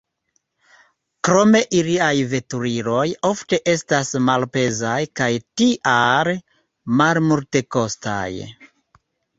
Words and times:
Krome 1.27 1.59
iliaj 1.81 2.09
veturiloj 2.31 3.05
ofte 3.31 3.61
estas 3.75 4.17
malpezaj 4.31 4.97
kaj 5.21 5.31
tial 5.63 6.35
malmultekostaj. 7.05 8.31